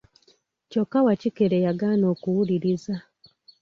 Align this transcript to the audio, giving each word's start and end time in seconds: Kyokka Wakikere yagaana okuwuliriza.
Kyokka 0.69 0.99
Wakikere 1.05 1.57
yagaana 1.65 2.05
okuwuliriza. 2.13 2.95